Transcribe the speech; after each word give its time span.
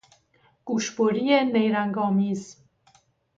گوشبری 0.65 1.43
نیرنگ 1.51 1.97
آمیز 1.97 2.65